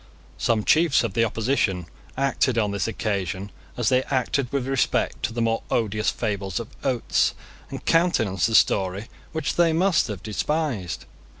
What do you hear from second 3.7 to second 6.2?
as they acted with respect to the more odious